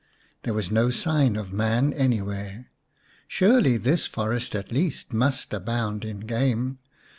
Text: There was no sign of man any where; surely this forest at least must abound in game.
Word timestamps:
There 0.41 0.55
was 0.55 0.71
no 0.71 0.89
sign 0.89 1.35
of 1.35 1.53
man 1.53 1.93
any 1.93 2.23
where; 2.23 2.71
surely 3.27 3.77
this 3.77 4.07
forest 4.07 4.55
at 4.55 4.71
least 4.71 5.13
must 5.13 5.53
abound 5.53 6.03
in 6.05 6.21
game. 6.21 6.79